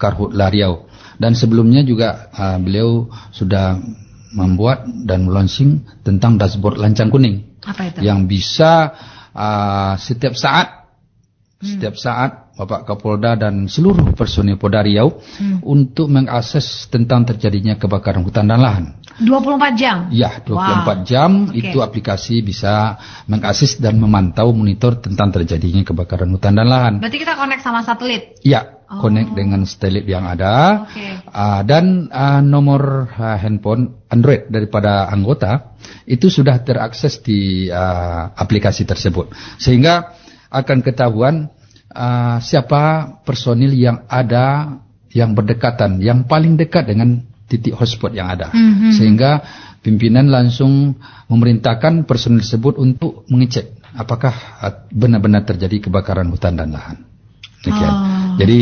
Karhutla 0.00 0.48
Riau 0.48 0.88
dan 1.22 1.38
sebelumnya 1.38 1.86
juga 1.86 2.32
uh, 2.34 2.58
beliau 2.58 3.06
sudah 3.30 3.78
membuat 4.32 4.88
dan 5.04 5.28
launching 5.28 5.84
tentang 6.02 6.40
dashboard 6.40 6.80
lancang 6.80 7.12
kuning 7.12 7.56
Apa 7.62 7.92
itu? 7.92 7.98
yang 8.02 8.24
bisa 8.26 8.96
uh, 9.32 9.94
setiap 9.98 10.36
saat 10.36 10.88
hmm. 11.60 11.66
setiap 11.66 11.94
saat 11.98 12.30
Bapak 12.52 12.84
Kapolda 12.84 13.32
dan 13.32 13.64
seluruh 13.64 14.12
personil 14.12 14.60
Polda 14.60 14.84
Riau 14.84 15.16
Hmm. 15.40 15.64
untuk 15.64 16.12
mengakses 16.12 16.84
tentang 16.92 17.24
terjadinya 17.24 17.80
kebakaran 17.80 18.20
hutan 18.22 18.44
dan 18.44 18.60
lahan. 18.60 18.84
24 19.20 19.72
jam. 19.76 19.96
Ya, 20.12 20.40
24 20.44 20.48
Wow. 20.48 21.08
jam 21.08 21.30
Oke. 21.48 21.64
itu 21.64 21.78
aplikasi 21.80 22.44
bisa 22.44 23.00
mengakses 23.28 23.80
dan 23.80 23.96
memantau 24.00 24.52
monitor 24.52 25.00
tentang 25.00 25.32
terjadinya 25.32 25.84
kebakaran 25.84 26.28
hutan 26.32 26.52
dan 26.56 26.68
lahan. 26.68 26.94
Berarti 27.00 27.18
kita 27.20 27.36
connect 27.36 27.62
sama 27.64 27.80
satelit. 27.84 28.36
Ya, 28.44 28.81
Oh. 28.92 29.08
connect 29.08 29.32
dengan 29.32 29.64
satelit 29.64 30.04
yang 30.04 30.28
ada. 30.28 30.84
Oke. 30.84 31.24
Ah, 31.32 31.64
dan 31.64 32.12
ah, 32.12 32.44
nomor 32.44 33.08
ah, 33.08 33.40
handphone 33.40 34.04
Android 34.12 34.52
daripada 34.52 35.08
anggota 35.08 35.72
itu 36.04 36.28
sudah 36.28 36.60
terakses 36.60 37.24
di 37.24 37.72
ah, 37.72 38.36
aplikasi 38.36 38.84
tersebut. 38.84 39.32
Sehingga 39.56 40.12
akan 40.52 40.84
ketahuan 40.84 41.48
ah, 41.88 42.36
siapa 42.44 43.16
personil 43.24 43.72
yang 43.72 44.04
ada 44.12 44.76
yang 45.16 45.32
berdekatan, 45.32 46.04
yang 46.04 46.28
paling 46.28 46.60
dekat 46.60 46.92
dengan 46.92 47.24
titik 47.48 47.72
hotspot 47.72 48.12
yang 48.12 48.28
ada. 48.28 48.52
Mhm. 48.52 48.92
Sehingga 48.92 49.40
pimpinan 49.80 50.28
langsung 50.28 51.00
memerintahkan 51.32 52.04
personil 52.04 52.44
tersebut 52.44 52.76
untuk 52.76 53.24
mengecek 53.32 53.72
apakah 53.96 54.36
ah, 54.60 54.84
benar-benar 54.92 55.48
terjadi 55.48 55.88
kebakaran 55.88 56.28
hutan 56.28 56.60
dan 56.60 56.76
lahan. 56.76 57.11
Demikian. 57.62 57.94
Oh. 57.94 58.36
Jadi 58.42 58.60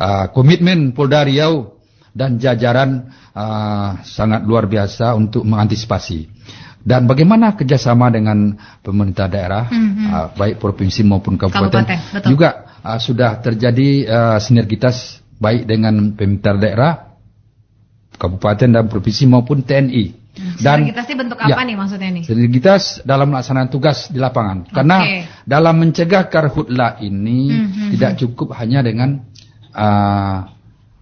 uh, 0.00 0.26
komitmen 0.32 0.96
Polda 0.96 1.22
Riau 1.22 1.78
dan 2.16 2.40
jajaran 2.40 3.12
uh, 3.36 4.00
sangat 4.02 4.42
luar 4.42 4.66
biasa 4.66 5.14
untuk 5.14 5.44
mengantisipasi. 5.44 6.26
Dan 6.82 7.04
bagaimana 7.04 7.52
kerjasama 7.52 8.08
dengan 8.08 8.56
pemerintah 8.80 9.28
daerah, 9.28 9.68
Mhm. 9.68 10.04
uh, 10.08 10.26
baik 10.32 10.56
provinsi 10.56 11.04
maupun 11.04 11.36
kabupaten, 11.36 11.84
Kabupaten, 11.84 11.98
betul. 12.16 12.28
juga 12.32 12.50
uh, 12.80 12.96
sudah 12.96 13.36
terjadi 13.44 13.88
uh, 14.08 14.38
sinergitas 14.40 15.20
baik 15.36 15.68
dengan 15.68 16.16
pemerintah 16.16 16.56
daerah, 16.56 16.92
kabupaten 18.16 18.68
dan 18.72 18.84
provinsi 18.88 19.28
maupun 19.28 19.62
TNI. 19.62 20.27
Dan 20.58 20.86
Sinergitas 20.86 21.06
ini 21.10 21.16
bentuk 21.18 21.38
apa 21.42 21.50
Ya. 21.50 21.66
nih 21.66 21.76
maksudnya 21.76 22.10
nih? 22.14 22.24
Sinergitas 22.26 22.82
dalam 23.02 23.26
melaksanakan 23.34 23.68
tugas 23.70 24.06
di 24.10 24.18
lapangan. 24.22 24.70
Karena 24.70 24.96
Oke. 25.02 25.18
dalam 25.46 25.74
mencegah 25.78 26.22
karhutla 26.30 26.98
ini 27.02 27.50
Mhm. 27.52 27.86
tidak 27.98 28.12
cukup 28.22 28.54
hanya 28.58 28.82
dengan 28.82 29.22
uh, 29.74 30.38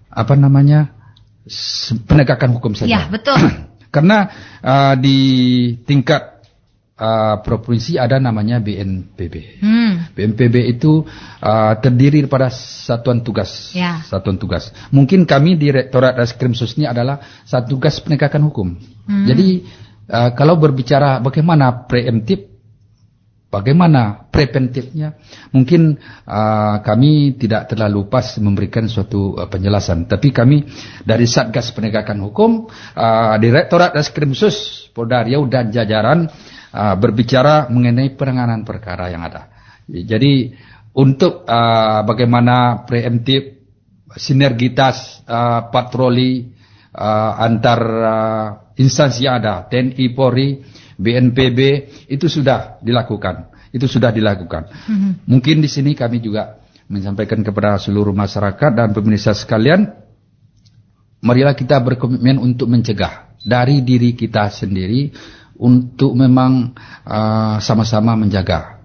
apa 0.09 0.35
namanya 0.37 0.93
penegakan 2.09 2.57
hukum 2.59 2.73
saja. 2.75 2.89
Ya, 2.89 3.01
betul. 3.07 3.37
Karena 3.95 4.29
uh, 4.61 4.95
di 4.99 5.19
tingkat 5.87 6.36
uh, 6.97 7.37
provinsi 7.45 8.01
ada 8.01 8.17
namanya 8.17 8.59
BNPB. 8.59 9.61
Hmm. 9.61 9.93
BNPB 10.17 10.77
itu 10.77 11.05
uh, 11.41 11.75
terdiri 11.79 12.25
daripada 12.25 12.49
satuan 12.53 13.21
tugas. 13.21 13.73
Ya. 13.77 14.03
Satuan 14.09 14.41
tugas. 14.41 14.73
Mungkin 14.91 15.29
kami 15.29 15.61
Direktorat 15.61 16.17
Reskrim 16.17 16.57
Sus 16.57 16.75
ini 16.81 16.89
adalah 16.89 17.21
satu 17.45 17.77
tugas 17.77 18.01
penegakan 18.01 18.49
hukum. 18.49 18.69
Hmm. 19.07 19.27
Jadi 19.29 19.65
uh, 20.09 20.33
kalau 20.33 20.57
berbicara 20.57 21.21
bagaimana 21.21 21.85
preemptif, 21.85 22.49
bagaimana 23.53 24.29
preventifnya, 24.33 25.17
mungkin 25.53 25.97
uh, 26.29 26.77
kami 26.81 27.37
tidak 27.41 27.73
terlalu 27.73 28.09
pas 28.09 28.37
memberikan 28.41 28.89
suatu 28.89 29.37
uh, 29.37 29.49
penjelasan. 29.49 30.09
Tapi 30.09 30.33
kami 30.33 30.65
dari 31.05 31.29
Satgas 31.29 31.73
Penegakan 31.73 32.25
Hukum, 32.25 32.69
uh, 32.97 33.37
Direktorat 33.37 33.93
Reskrim 33.97 34.33
Sus 34.33 34.89
Polda 34.93 35.25
Riau 35.25 35.45
dan 35.49 35.69
jajaran 35.69 36.29
uh, 36.29 36.56
berbicara 36.75 37.71
mengenai 37.73 38.13
penanganan 38.19 38.67
perkara 38.67 39.09
yang 39.09 39.23
ada. 39.25 39.49
Jadi 39.87 40.51
untuk 40.97 41.45
uh, 41.45 42.01
bagaimana 42.03 42.89
preemptif 42.89 43.61
sinergitas 44.17 45.21
uh, 45.29 45.69
patroli 45.69 46.57
uh, 46.97 47.33
antar 47.37 47.81
uh, 47.85 48.47
instansi 48.81 49.29
yang 49.29 49.45
ada 49.45 49.69
TNI 49.69 50.07
Polri 50.17 50.65
BNPB 50.97 51.61
itu 52.09 52.27
sudah 52.33 52.81
dilakukan. 52.81 53.53
Itu 53.69 53.85
sudah 53.85 54.09
dilakukan. 54.09 54.73
Mungkin 55.29 55.61
di 55.61 55.69
sini 55.69 55.93
kami 55.93 56.25
juga 56.25 56.65
menyampaikan 56.89 57.45
kepada 57.45 57.77
seluruh 57.77 58.17
masyarakat 58.17 58.73
dan 58.73 58.97
pemirsa 58.97 59.37
sekalian 59.37 59.93
marilah 61.21 61.53
kita 61.53 61.77
berkomitmen 61.83 62.41
untuk 62.41 62.73
mencegah 62.73 63.37
dari 63.43 63.85
diri 63.85 64.17
kita 64.17 64.49
sendiri 64.49 65.13
untuk 65.59 66.13
memang 66.17 66.77
uh, 67.05 67.57
sama-sama 67.61 68.17
menjaga 68.17 68.81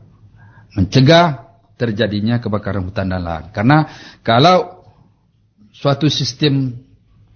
mencegah 0.72 1.52
terjadinya 1.76 2.40
kebakaran 2.40 2.88
hutan 2.88 3.12
dan 3.12 3.22
lahan 3.24 3.52
karena 3.52 3.90
kalau 4.24 4.86
suatu 5.72 6.08
sistem 6.12 6.78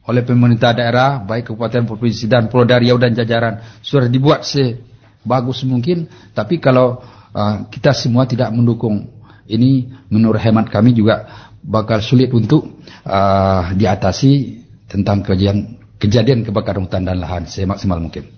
oleh 0.06 0.21
pemerintah 0.21 0.69
daerah, 0.69 1.17
baik 1.17 1.50
kabupaten, 1.50 1.89
provinsi 1.89 2.30
dan 2.30 2.45
Polda 2.45 2.78
Riau 2.78 3.02
dan 3.02 3.17
jajaran 3.17 3.82
sudah 3.82 4.06
dibuat 4.06 4.45
sebagus 4.45 5.65
mungkin. 5.65 6.06
Tapi 6.30 6.62
kalau 6.62 7.02
uh, 7.34 7.65
kita 7.74 7.89
semua 7.98 8.30
tidak 8.30 8.54
mendukung 8.54 9.10
ini, 9.50 9.89
menurut 10.13 10.38
hemat 10.38 10.69
kami 10.69 10.93
juga 10.93 11.26
bakal 11.65 12.06
sulit 12.06 12.30
untuk 12.30 12.86
uh, 13.02 13.74
diatasi 13.74 14.62
tentang 14.86 15.26
kejadian, 15.26 15.82
kejadian 15.98 16.45
kebakaran 16.45 16.86
hutan 16.86 17.02
dan 17.02 17.17
lahan 17.17 17.50
semaksimal 17.50 17.98
mungkin. 17.98 18.30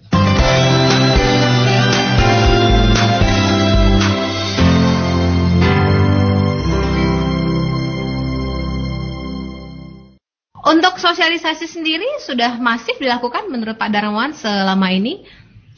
Untuk 10.67 10.99
sosialisasi 10.99 11.63
sendiri 11.63 12.19
sudah 12.19 12.59
masif 12.59 12.99
dilakukan 12.99 13.47
menurut 13.47 13.79
Pak 13.79 13.87
Darmawan 13.87 14.35
selama 14.35 14.91
ini? 14.91 15.23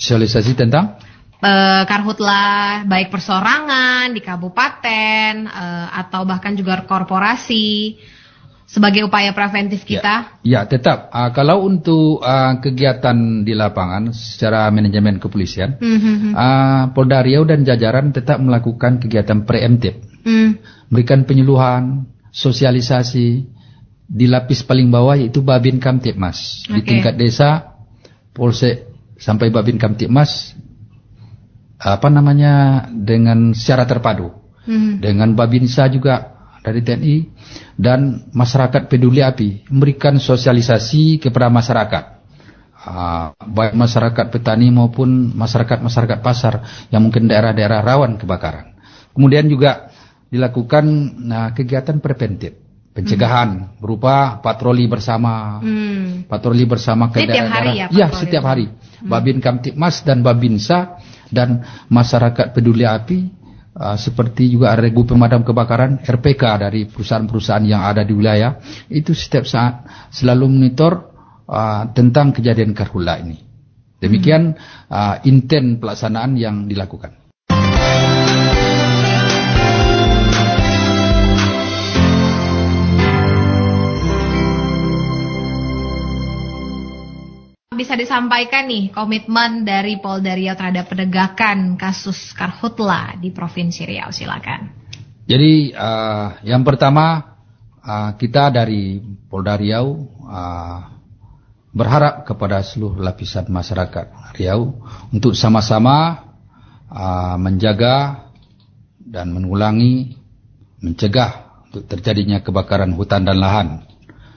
Sosialisasi 0.02 0.58
tentang? 0.58 0.98
Eh, 1.40 1.84
karhutlah 1.88 2.84
baik 2.84 3.08
persorangan 3.14 4.12
di 4.12 4.20
kabupaten 4.20 5.48
eh, 5.48 5.88
atau 5.94 6.28
bahkan 6.28 6.52
juga 6.52 6.84
korporasi 6.84 7.96
sebagai 8.70 9.02
upaya 9.10 9.34
preventif 9.34 9.82
kita. 9.82 10.38
Ya, 10.46 10.62
tetap. 10.70 11.10
Uh, 11.10 11.34
kalau 11.34 11.66
untuk 11.66 12.22
uh, 12.22 12.62
kegiatan 12.62 13.42
di 13.42 13.58
lapangan 13.58 14.14
secara 14.14 14.70
manajemen 14.70 15.18
kepolisian, 15.18 15.82
Hmm, 15.82 16.38
uh, 16.38 16.84
Polda 16.94 17.26
Riau 17.26 17.50
dan 17.50 17.66
jajaran 17.66 18.14
tetap 18.14 18.38
melakukan 18.38 19.02
kegiatan 19.02 19.42
preemptif, 19.42 19.98
hmm. 20.22 20.62
memberikan 20.94 21.26
penyuluhan, 21.26 22.06
sosialisasi 22.30 23.28
di 24.10 24.26
lapis 24.30 24.62
paling 24.62 24.94
bawah 24.94 25.18
yaitu 25.18 25.42
Babin 25.42 25.82
Kamtipmas. 25.82 26.70
Di 26.70 26.86
Oke. 26.86 26.94
tingkat 26.94 27.18
desa, 27.18 27.82
Polsek 28.38 28.86
sampai 29.18 29.50
Babin 29.50 29.82
Kamtipmas 29.82 30.54
apa 31.80 32.12
namanya 32.12 32.86
dengan 32.92 33.56
secara 33.56 33.88
terpadu 33.88 34.40
Hmm. 34.70 35.02
dengan 35.02 35.34
Babinsa 35.34 35.90
juga 35.90 36.39
dari 36.70 36.86
TNI 36.86 37.16
dan 37.76 38.30
masyarakat 38.30 38.86
peduli 38.86 39.26
api 39.26 39.66
memberikan 39.74 40.16
sosialisasi 40.22 41.18
kepada 41.18 41.50
masyarakat 41.50 42.20
Ah, 42.80 43.36
baik 43.44 43.76
masyarakat 43.76 44.32
petani 44.32 44.72
maupun 44.72 45.36
masyarakat-masyarakat 45.36 46.24
pasar 46.24 46.64
yang 46.88 47.04
mungkin 47.04 47.28
daerah-daerah 47.28 47.84
rawan 47.84 48.16
kebakaran. 48.16 48.72
Kemudian 49.12 49.52
juga 49.52 49.92
dilakukan 50.32 50.88
nah, 51.20 51.52
kegiatan 51.52 52.00
preventif, 52.00 52.56
pencegahan 52.96 53.76
berupa 53.84 54.40
patroli 54.40 54.88
bersama, 54.88 55.60
Hmm. 55.60 56.24
patroli 56.32 56.64
bersama 56.64 57.12
ke 57.12 57.20
Setiap 57.28 57.52
hari 57.52 57.84
daerah-daerah. 57.84 57.92
ya, 57.92 58.08
Ya, 58.08 58.08
setiap 58.16 58.44
hari. 58.48 58.72
Babin 59.04 59.44
Kamtipmas 59.44 60.00
dan 60.08 60.24
Babinsa 60.24 61.04
dan 61.28 61.68
masyarakat 61.92 62.56
peduli 62.56 62.88
api 62.88 63.39
uh, 63.80 63.96
seperti 63.96 64.52
juga 64.52 64.76
regu 64.76 65.08
pemadam 65.08 65.42
kebakaran 65.48 66.04
RPK 66.04 66.44
dari 66.60 66.86
perusahaan-perusahaan 66.86 67.64
yang 67.64 67.88
ada 67.88 68.04
di 68.04 68.12
wilayah 68.12 68.60
itu 68.92 69.16
setiap 69.16 69.48
saat 69.48 69.88
selalu 70.12 70.52
monitor 70.52 71.16
uh, 71.48 71.88
tentang 71.96 72.36
kejadian 72.36 72.76
karhula 72.76 73.18
ini. 73.24 73.40
Demikian 74.00 74.56
uh, 74.92 75.24
intent 75.24 75.80
pelaksanaan 75.80 76.36
yang 76.36 76.68
dilakukan. 76.68 77.16
Bisa 87.90 88.06
disampaikan 88.06 88.70
nih 88.70 88.94
komitmen 88.94 89.66
dari 89.66 89.98
Polda 89.98 90.38
Riau 90.38 90.54
terhadap 90.54 90.94
penegakan 90.94 91.74
kasus 91.74 92.38
karhutla 92.38 93.18
di 93.18 93.34
Provinsi 93.34 93.82
Riau. 93.82 94.14
Silakan. 94.14 94.70
Jadi 95.26 95.74
uh, 95.74 96.38
yang 96.46 96.62
pertama 96.62 97.34
uh, 97.82 98.14
kita 98.14 98.54
dari 98.54 99.02
Polda 99.02 99.58
Riau 99.58 100.06
uh, 100.06 100.86
berharap 101.74 102.30
kepada 102.30 102.62
seluruh 102.62 103.02
lapisan 103.02 103.50
masyarakat 103.50 104.38
Riau 104.38 104.70
untuk 105.10 105.34
sama-sama 105.34 106.30
uh, 106.94 107.42
menjaga 107.42 108.30
dan 109.02 109.34
mengulangi, 109.34 110.14
mencegah 110.78 111.66
untuk 111.74 111.90
terjadinya 111.90 112.38
kebakaran 112.46 112.94
hutan 112.94 113.26
dan 113.26 113.42
lahan. 113.42 113.82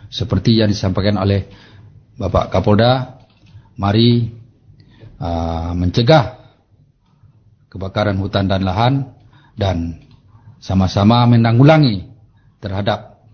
Seperti 0.08 0.56
yang 0.56 0.72
disampaikan 0.72 1.20
oleh 1.20 1.52
Bapak 2.16 2.48
Kapolda, 2.48 3.21
mari 3.76 4.32
uh, 5.20 5.72
mencegah 5.72 6.42
kebakaran 7.72 8.20
hutan 8.20 8.48
dan 8.50 8.62
lahan 8.66 8.94
dan 9.56 10.02
sama-sama 10.60 11.24
menanggulangi 11.24 12.06
terhadap 12.60 13.24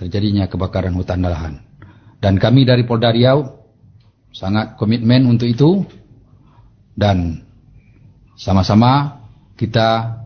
terjadinya 0.00 0.48
kebakaran 0.48 0.94
hutan 0.96 1.20
dan 1.20 1.30
lahan. 1.30 1.54
Dan 2.18 2.40
kami 2.40 2.66
dari 2.66 2.82
Polda 2.82 3.14
Riau 3.14 3.46
sangat 4.34 4.74
komitmen 4.74 5.26
untuk 5.28 5.46
itu 5.46 5.86
dan 6.98 7.46
sama-sama 8.34 9.22
kita 9.54 10.22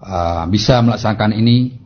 uh, 0.00 0.44
bisa 0.48 0.80
melaksanakan 0.80 1.36
ini 1.36 1.76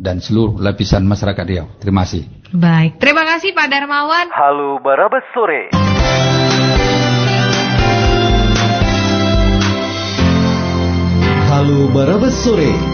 dan 0.00 0.20
seluruh 0.20 0.60
lapisan 0.60 1.04
masyarakat 1.04 1.44
Riau. 1.44 1.66
Terima 1.80 2.04
kasih. 2.04 2.24
Baik, 2.50 2.98
terima 2.98 3.24
kasih 3.24 3.52
Pak 3.54 3.68
Darmawan. 3.68 4.26
Halo 4.32 4.80
Barabas 4.80 5.24
Sore. 5.32 5.89
Halo 11.60 11.92
Barabas 11.92 12.32
Sore. 12.42 12.89